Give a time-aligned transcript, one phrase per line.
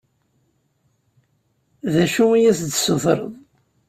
[1.93, 3.25] D acu i as-d-tessutreḍ?